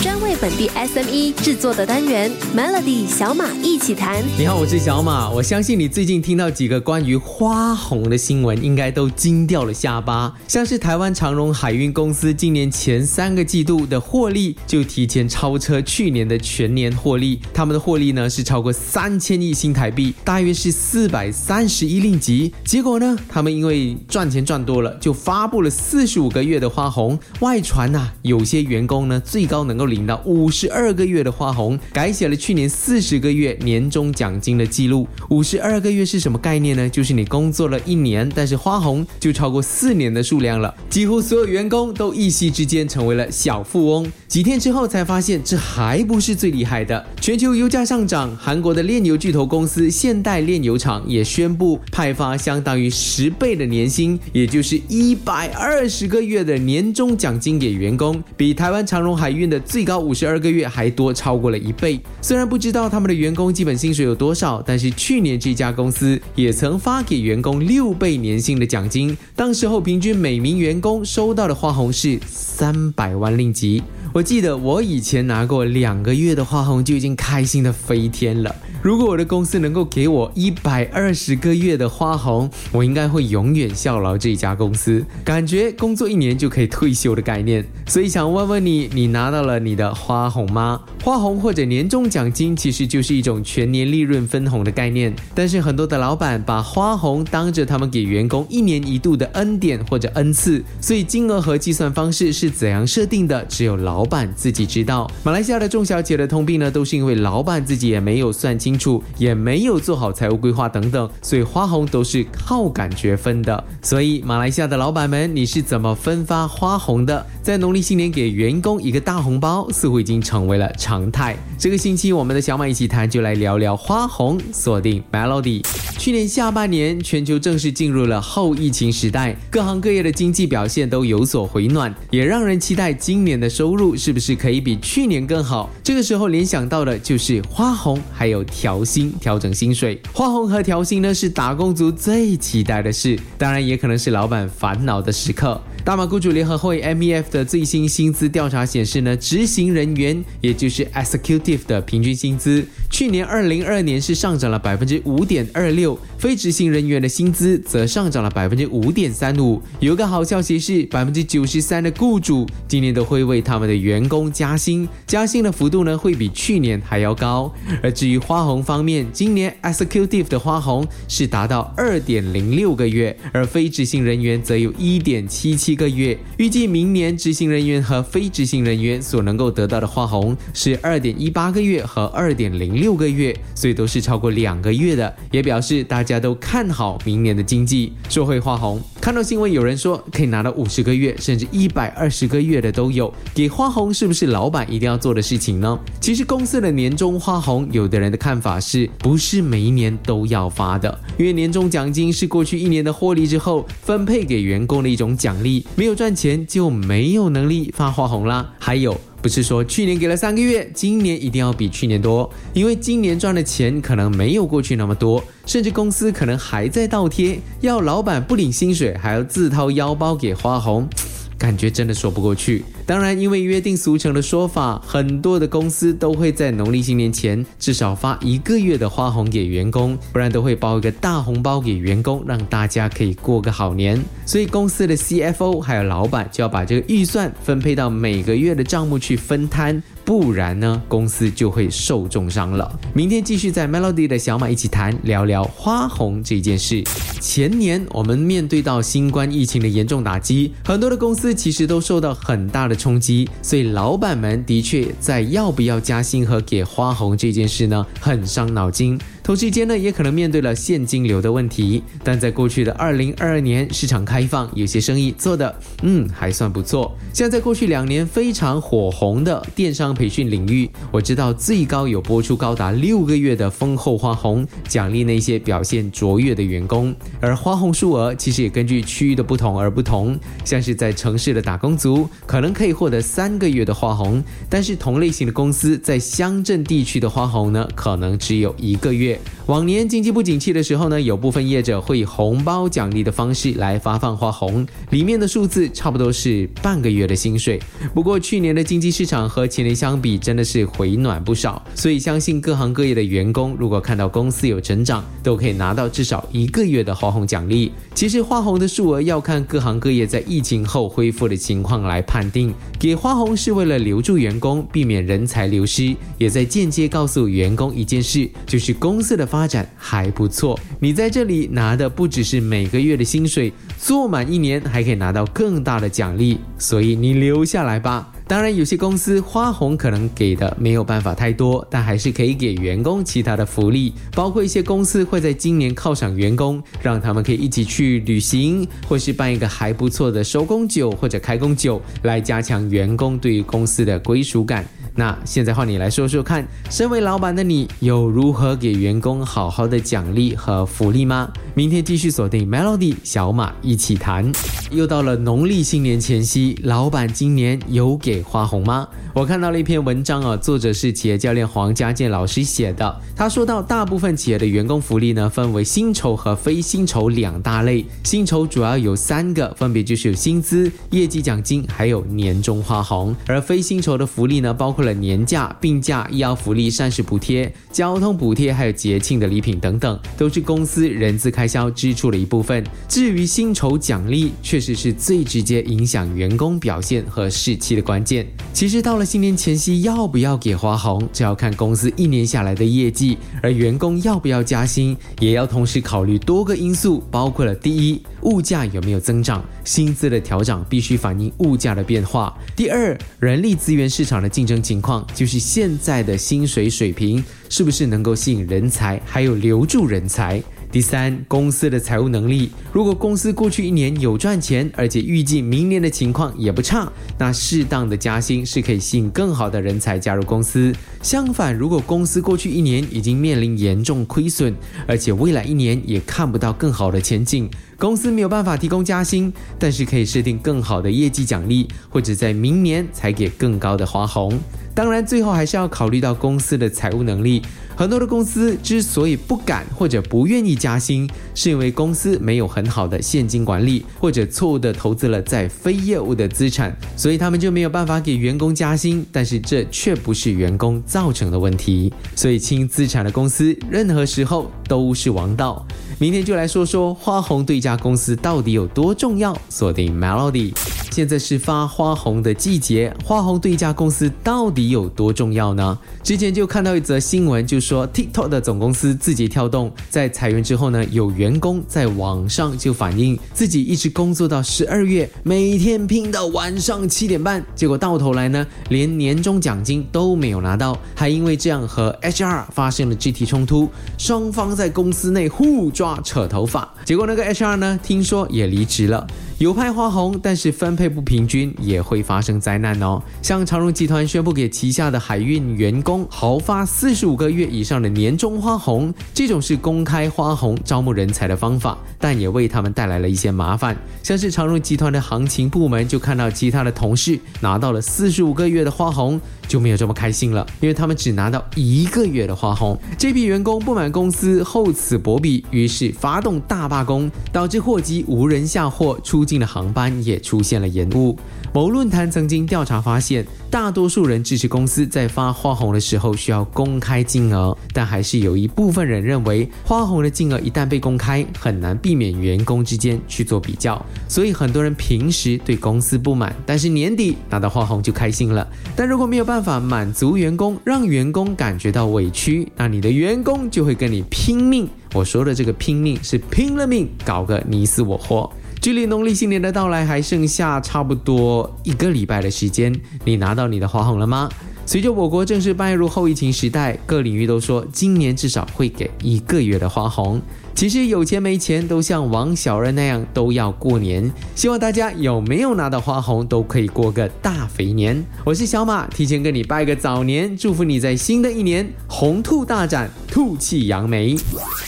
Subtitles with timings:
[0.00, 4.22] 专为本地 SME 制作的单元 Melody 小马一起谈。
[4.38, 5.28] 你好，我是小马。
[5.28, 10.32] 我相信你最近听到几个关于花红的新闻，应该都惊掉了下巴。
[10.46, 22.54] 像是台湾长荣海运公司今年前三个季度的获利就提前超车去年的全年获利，他们的获利呢是超过三千亿新台币，大约是四百三十一令吉。
[22.64, 27.18] 结果呢，他们因为赚钱赚多了，就发布了四十五个月的花红。
[27.40, 35.06] 外传呐，有些员工呢最高能够领到五十二个月的花红，改写了去年四十个月年终奖金的记录。
[35.30, 36.88] 五十二个月是什么概念呢？
[36.88, 40.74] 就是你工作了一年，但是花红就超过四年的数量了。
[40.88, 44.10] 几乎所有员工都一夕之间成为了小富翁。
[44.26, 47.04] 几天之后才发现，这还不是最厉害的。
[47.20, 62.00] 全球油价上涨，韩国的炼油巨头公司现代炼油厂也宣布派发相当于十倍的年薪，也就是一百二十个月的年终奖金给员工，比台湾长荣海运的最最高五十二个月还多超过了一倍。
[62.20, 73.80] 虽然不知道他们的员工基本薪水有多少，但是去年这家公司也曾发给员工六倍年薪的奖金，当时候平均每名员工收到的花红是三百万令吉。
[74.12, 78.52] 我记得我以前拿过两个月的花红就已经开心的飞天了。
[78.80, 87.64] 如果我的公司能够给我一百二十个月的花红，我应该会永远效劳这家公司，感觉工作一年就可以退休的概念。
[87.86, 90.80] 所以想问问你，你拿到了你的花红吗？
[91.02, 105.10] 花红或者年终奖金其实就是一种全年利润分红的概念，但是很多的老板把花红当着他们给员工一年一度的恩典或者恩赐，所以金额和计算方式是怎样设定的，只有老板自己知道。
[105.24, 108.67] 马来西亚的中小企业的通病呢，都是因为老板自己也没有算清。
[108.68, 113.64] 清楚也没有做好财务规划等等，所以花红都是靠感觉分的。
[113.80, 117.24] 所以马来西亚的老板们，你是怎么分发花红的？
[117.42, 121.34] 在农历新年给员工一个大红包，似乎已经成为了常态。
[121.58, 124.38] 这个星期我们的小马一起谈，就来聊聊花红。
[124.52, 125.64] 锁定 Melody。
[125.96, 135.70] 去年下半年，全球正式进入了后疫情时代，各行各业的经济表现都有所回暖，也让人期待今年的收入是不是可以比去年更好。
[135.82, 138.44] 这个时候联想到的就是花红，还有。
[138.58, 145.60] 调薪、调整薪水、花红和调薪呢，是打工族最期待的事，当然也可能是老板烦恼的时刻。
[145.84, 159.62] 大马雇主联合会 （MEF） 的最新薪资调查显示呢，执行人员也就是 executive 的平均薪资，去年二零二年是上涨了百分之五点二六，非执行人员的薪资则上涨了百分之五点三五。
[159.78, 167.50] 有个好消息是，百分之九十三的雇主今年都会为他们的员工加薪，加薪的幅度呢会比去年还要高。
[167.82, 175.78] 而至于花红方面，今年 executive 的花红是达到二点零六个月，而非执行人员则有一点七七。
[175.78, 188.80] 个月，预计明年执行人员和非执行人员所能够得到的花红是二点一八个月和二点零六个月，所以都是超过两个月的，也表示大家都看好明年的经济，说会花红。
[189.00, 195.78] 看到新闻有人说可以拿到五十个月甚至一百二十个月的都有，给花红是不是老板一定要做的事情呢？
[196.00, 200.98] 其实公司的年终花红，有的人的看法是不是每一年都要发的？
[201.18, 205.64] 因为年终奖金是过去一年的获利之后分配给员工的一种奖励。
[205.74, 208.54] 没有赚钱就没有能力发花红啦。
[208.58, 220.88] 还有，不是说去年给了三个月，今年一定要比去年多，因为今年赚的钱可能没有过去那么多，甚至公司可能还在倒贴，要老板不领薪水还要自掏腰包给花红。
[221.38, 222.64] 感觉真的说不过去。
[222.88, 234.02] 当然，因为约定俗成的说法，很多的公司都会在农历新年前至少发一个月的花红给员工，不然都会包一个大红包给员工，让大家可以过个好年。
[234.24, 242.74] 所以公司的 CFO 还有老板就要把这个预算分配到每个月的账目去分摊，不然呢，公司就会受重伤了。
[242.94, 246.82] 明天继续在 Melody 的小马一起谈聊聊花红这件事。
[247.20, 258.98] 前年我们面对到新冠疫情的严重打击，很多的公司其实都受到很大的冲击，所以老板们的确在要不要加薪和给花红这件事呢，很伤脑筋。
[259.28, 261.82] 同时间呢，也可能面对了现金流的问题。
[262.02, 266.96] 但在过去的二零二二年，市场开放，有些生意做的嗯还算不错。
[267.12, 276.96] 像在过去两年非常火红的电商培训领域，我知道最高有播出高达六个月的丰厚花红，奖励那些表现卓越的员工。
[277.20, 289.17] 而花红数额其实也根据区域的不同而不同，像是在城市的打工族可能可以获得三个月的花红，但是同类型的公司在乡镇地区的花红呢，可能只有一个月。
[289.24, 289.37] game.
[289.48, 297.58] 往年经济不景气的时候呢，有部分业者会以红包奖励的方式来发放花红，里面的数字差不多是半个月的薪水。
[297.94, 307.72] 不过去年的经济市场和前年相比，真的是回暖不少，所以相信各行各业的员工如果看到公司有成长，都可以拿到至少一个月的花红奖励。
[307.94, 319.37] 其实花红的数额要看各行各业在疫情后恢复的情况来判定，给花红是为了留住员工，避免人才流失，也在间接告诉员工一件事，就是公司的发。
[319.38, 328.12] 发展还不错，你在这里拿的不只是每个月的薪水，做满一年还可以拿到更大的奖励，所以你留下来吧。
[328.26, 344.66] 当然，有些公司花红可能给的没有办法太多，但还是可以给员工其他的福利，包括一些公司会在今年犒赏员工，让他们可以一起去旅行，或是办一个还不错的收工酒或者开工酒，来加强员工对于公司的归属感。
[344.98, 351.30] 那现在换你来说说看，身为老板的你有如何给员工好好的奖励和福利吗？
[351.54, 354.32] 明天继续锁定 Melody 小马一起谈。
[354.72, 358.88] 又到了农历新年前夕，老板今年有给花红吗？
[359.14, 363.00] 我看到了一篇文章啊，作者是企业教练黄家健老师写的。
[363.14, 367.86] 他说到，大部分企业的员工福利呢，分为薪酬和非薪酬两大类。
[368.02, 373.14] 薪酬主要有三个，分别就是有薪资、业绩奖金，还有年终花红。
[373.28, 382.64] 而非薪酬的福利呢，包括了年假、病假、医疗福利、膳食补贴、交通补贴，还有节庆的礼品等等，都是公司人资开销支出的一部分。
[382.88, 388.26] 至于薪酬奖励，确实是最直接影响员工表现和士气的关键。
[388.52, 410.42] 其实到了新年前夕要不要给花红，这要看公司一年下来的业绩；而员工要不要加薪，也要同时考虑多个因素，包括了第一，物价有没有增长，薪资的调整必须反映物价的变化；第二，人力资源市场的竞争情况，就是现在的薪水水平是不是能够吸引人才，还有留住人才。
[410.70, 412.50] 第三，公司的财务能力。
[412.72, 420.70] 如果公司过去一年有赚钱，而且预计明年的情况也不差，那适当的加薪是可以吸引更好的人才加入公司。
[421.02, 424.54] 相反，如果公司过去一年已经面临严重亏损，
[424.86, 427.48] 而且未来一年也看不到更好的前景，
[427.78, 434.38] 公司没有办法提供加薪，但是可以设定更好的业绩奖励，或者在明年才给更高的花红。
[434.74, 437.42] 当然，最后还是要考虑到公司的财务能力。
[437.78, 449.06] 很多的公司之所以不敢或者不愿意加薪，是因为公司没有很好的现金管理，或者错误的投资了在非业务的资产，所以他们就没有办法给员工加薪。
[449.12, 451.94] 但是这却不是员工造成的问题。
[452.16, 455.64] 所以轻资产的公司，任何时候都是王道。
[456.00, 459.36] 明天就来说说花红对一家公司到底有多重要。
[459.48, 460.52] 锁定 Melody。
[460.92, 465.78] 现在是发花红的季节，花红对一家公司到底有多重要呢？
[466.02, 483.68] 之前就看到一则新闻，就说 TikTok 的总公司字节跳动在裁员之后呢，有员工在网上就反映自己一直工作到十二月，每天拼到晚上七点半，结果到头来呢，连年终奖金都没有拿到，还因为这样和 HR 发生了肢体冲突，
[483.98, 489.06] 双方在公司内互抓扯头发，结果那个 HR 呢，听说也离职了。
[489.38, 493.00] 有派花红，但是分配不平均也会发生灾难哦。
[493.22, 503.76] 像长荣集团宣布给旗下的海运员工豪发四十五个月以上的年终花红，这种是公开花红招募人才的方法，但也为他们带来了一些麻烦。
[504.02, 512.76] 像是长荣集团的行情部门就看到其他的同事拿到了四十五个月的花红，就没有这么开心了，因为他们只拿到一个月的花红。
[512.98, 519.27] 这批员工不满公司厚此薄彼，于是发动大罢工，导致货机无人下货出。
[519.28, 521.14] 进的航班也出现了延误。
[521.52, 533.84] 某论坛曾经调查发现，大多数人支持公司在发花红的时候需要公开金额，但还是有一部分人认为，花红的金额一旦被公开，很难避免员工之间去做比较。
[534.08, 538.46] 所以很多人平时对公司不满，但是年底拿到花红就开心了。
[538.74, 544.68] 但如果没有办法满足员工，让员工感觉到委屈，那你的员工就会跟你拼命。
[544.94, 548.30] 我说的这个拼命是拼了命，搞个你死我活。
[548.68, 552.70] 距离农历新年的到来还剩下差不多一个礼拜的时间，
[553.06, 554.28] 你拿到你的花红了吗？
[554.68, 560.20] 随着我国正式迈入后疫情时代，各领域都说今年至少会给一个月的花红。
[560.54, 568.04] 其实有钱没钱都像王小人那样都要过年，希望大家有没有拿到花红都可以过个大肥年。
[568.26, 574.16] 我是小马，提前跟你拜个早年，祝福你在新的一年红兔大展，兔气扬眉。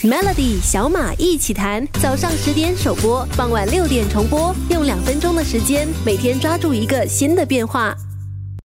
[0.01, 7.95] Melody 小马一起谈，早上十点首播，傍晚六点重播，用两分钟的时间，每天抓住一个新的变化。